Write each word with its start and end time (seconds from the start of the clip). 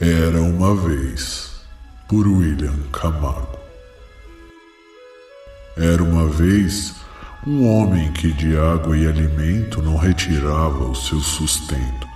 Era 0.00 0.42
uma 0.42 0.74
vez, 0.74 1.52
por 2.08 2.26
William 2.26 2.76
Camargo. 2.92 3.60
Era 5.76 6.02
uma 6.02 6.28
vez 6.28 6.96
um 7.46 7.64
homem 7.64 8.10
que 8.12 8.32
de 8.32 8.56
água 8.56 8.98
e 8.98 9.06
alimento 9.06 9.80
não 9.80 9.96
retirava 9.96 10.84
o 10.84 10.96
seu 10.96 11.20
sustento. 11.20 12.08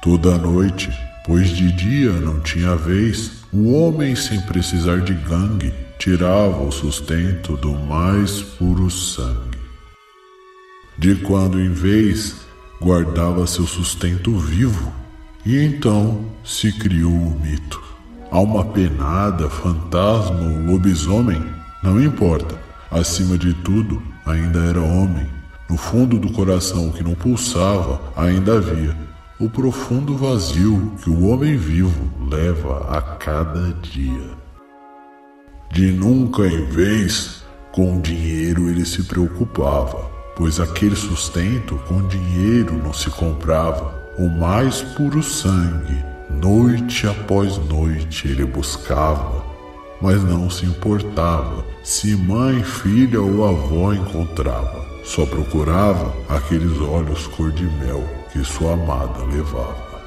Toda 0.00 0.38
noite, 0.38 0.90
pois 1.26 1.50
de 1.50 1.70
dia 1.72 2.12
não 2.12 2.40
tinha 2.40 2.74
vez, 2.76 3.44
o 3.52 3.74
homem, 3.74 4.16
sem 4.16 4.40
precisar 4.40 5.02
de 5.02 5.12
gangue, 5.12 5.74
tirava 5.98 6.62
o 6.62 6.72
sustento 6.72 7.58
do 7.58 7.74
mais 7.74 8.40
puro 8.40 8.90
sangue. 8.90 9.58
De 10.96 11.14
quando 11.16 11.60
em 11.60 11.74
vez, 11.74 12.36
guardava 12.80 13.46
seu 13.46 13.66
sustento 13.66 14.34
vivo 14.38 15.01
e 15.44 15.58
então 15.58 16.24
se 16.44 16.72
criou 16.72 17.10
o 17.10 17.40
mito. 17.40 17.82
Alma 18.30 18.64
penada, 18.64 19.50
fantasma 19.50 20.40
ou 20.40 20.72
lobisomem, 20.72 21.42
não 21.82 22.00
importa. 22.00 22.58
Acima 22.90 23.36
de 23.36 23.52
tudo, 23.54 24.02
ainda 24.24 24.60
era 24.60 24.80
homem. 24.80 25.26
No 25.68 25.76
fundo 25.76 26.18
do 26.18 26.32
coração 26.32 26.90
que 26.90 27.02
não 27.02 27.14
pulsava, 27.14 28.00
ainda 28.16 28.56
havia 28.56 28.96
o 29.40 29.50
profundo 29.50 30.16
vazio 30.16 30.92
que 31.02 31.10
o 31.10 31.26
homem 31.26 31.56
vivo 31.56 32.08
leva 32.30 32.86
a 32.96 33.02
cada 33.02 33.72
dia. 33.82 34.30
De 35.72 35.90
nunca 35.90 36.46
em 36.46 36.64
vez, 36.66 37.42
com 37.72 38.00
dinheiro 38.00 38.68
ele 38.68 38.84
se 38.84 39.02
preocupava, 39.02 40.10
pois 40.36 40.60
aquele 40.60 40.94
sustento 40.94 41.76
com 41.88 42.06
dinheiro 42.06 42.74
não 42.74 42.92
se 42.92 43.10
comprava 43.10 44.01
o 44.18 44.28
mais 44.28 44.82
puro 44.82 45.22
sangue, 45.22 46.04
noite 46.30 47.06
após 47.06 47.58
noite 47.58 48.28
ele 48.28 48.44
buscava, 48.44 49.44
mas 50.00 50.22
não 50.22 50.50
se 50.50 50.66
importava 50.66 51.64
se 51.82 52.14
mãe, 52.14 52.62
filha 52.62 53.20
ou 53.20 53.44
avó 53.44 53.92
encontrava. 53.92 54.86
Só 55.04 55.26
procurava 55.26 56.14
aqueles 56.28 56.80
olhos 56.80 57.26
cor 57.26 57.50
de 57.50 57.64
mel 57.64 58.04
que 58.32 58.44
sua 58.44 58.74
amada 58.74 59.24
levava. 59.24 60.00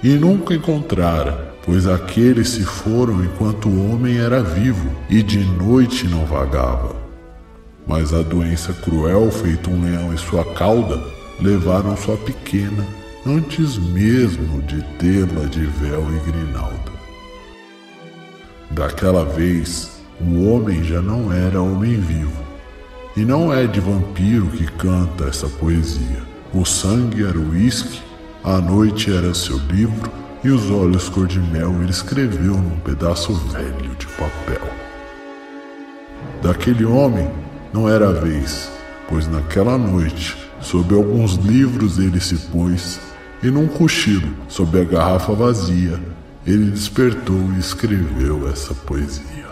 E 0.00 0.10
nunca 0.10 0.54
encontrara, 0.54 1.52
pois 1.64 1.88
aqueles 1.88 2.50
se 2.50 2.62
foram 2.62 3.24
enquanto 3.24 3.68
o 3.68 3.92
homem 3.92 4.18
era 4.18 4.40
vivo 4.40 4.88
e 5.10 5.20
de 5.20 5.40
noite 5.40 6.06
não 6.06 6.24
vagava. 6.24 6.94
Mas 7.84 8.14
a 8.14 8.22
doença 8.22 8.72
cruel, 8.72 9.32
feito 9.32 9.68
um 9.68 9.82
leão 9.82 10.12
em 10.12 10.16
sua 10.16 10.44
cauda, 10.44 11.02
levaram 11.40 11.96
sua 11.96 12.16
pequena 12.16 12.86
antes 13.26 13.78
mesmo 13.78 14.62
de 14.62 14.82
tê-la 14.98 15.46
de 15.46 15.64
véu 15.64 16.06
e 16.14 16.30
grinalda. 16.30 16.92
Daquela 18.70 19.24
vez, 19.24 20.00
o 20.20 20.48
homem 20.48 20.82
já 20.82 21.00
não 21.00 21.32
era 21.32 21.60
homem 21.60 21.98
vivo, 22.00 22.42
e 23.16 23.24
não 23.24 23.52
é 23.52 23.66
de 23.66 23.80
vampiro 23.80 24.46
que 24.48 24.66
canta 24.72 25.24
essa 25.24 25.48
poesia. 25.48 26.22
O 26.52 26.64
sangue 26.64 27.24
era 27.24 27.38
o 27.38 27.50
uísque, 27.50 28.00
a 28.42 28.58
noite 28.58 29.12
era 29.12 29.34
seu 29.34 29.58
livro, 29.58 30.10
e 30.42 30.50
os 30.50 30.70
olhos 30.70 31.08
cor 31.08 31.26
de 31.26 31.40
mel 31.40 31.74
ele 31.82 31.90
escreveu 31.90 32.54
num 32.54 32.78
pedaço 32.80 33.34
velho 33.34 33.94
de 33.96 34.06
papel. 34.06 34.68
Daquele 36.42 36.84
homem 36.84 37.28
não 37.72 37.88
era 37.88 38.08
a 38.08 38.12
vez, 38.12 38.70
pois 39.08 39.26
naquela 39.26 39.76
noite 39.76 40.47
Sob 40.60 40.94
alguns 40.94 41.34
livros 41.34 41.98
ele 41.98 42.20
se 42.20 42.36
pôs, 42.48 43.00
e 43.42 43.50
num 43.50 43.66
cochilo, 43.66 44.28
sob 44.48 44.80
a 44.80 44.84
garrafa 44.84 45.32
vazia, 45.32 46.00
ele 46.46 46.70
despertou 46.70 47.40
e 47.56 47.58
escreveu 47.58 48.48
essa 48.48 48.74
poesia. 48.74 49.46